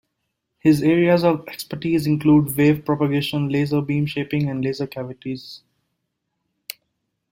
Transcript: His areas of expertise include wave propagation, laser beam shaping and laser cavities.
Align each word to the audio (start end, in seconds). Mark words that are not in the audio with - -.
His 0.57 0.81
areas 0.81 1.23
of 1.23 1.47
expertise 1.47 2.07
include 2.07 2.57
wave 2.57 2.83
propagation, 2.83 3.49
laser 3.49 3.81
beam 3.81 4.07
shaping 4.07 4.49
and 4.49 4.65
laser 4.65 4.87
cavities. 4.87 5.61